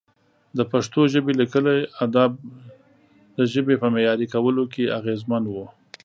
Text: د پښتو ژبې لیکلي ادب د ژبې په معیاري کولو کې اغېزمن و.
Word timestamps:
د 0.57 0.59
پښتو 0.71 1.01
ژبې 1.13 1.33
لیکلي 1.41 1.79
ادب 2.05 2.31
د 3.37 3.39
ژبې 3.53 3.75
په 3.81 3.87
معیاري 3.93 4.27
کولو 4.33 4.63
کې 4.73 4.93
اغېزمن 4.99 5.43
و. 5.49 5.55